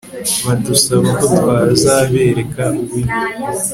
[0.45, 3.15] badusaba ko twazabereka uburyo